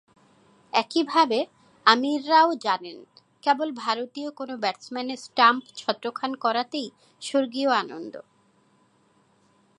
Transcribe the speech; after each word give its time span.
একইভাবে 0.73 1.39
আমিররাও 1.85 2.49
জানেন, 2.55 2.97
কেবল 3.43 3.69
ভারতীয় 3.75 4.29
কোনো 4.31 4.53
ব্যাটসম্যানের 4.57 5.17
স্টাম্প 5.17 5.63
ছত্রখান 5.75 6.31
করাতেই 6.35 6.87
স্বর্গীয় 7.21 7.69
আনন্দ। 7.73 8.13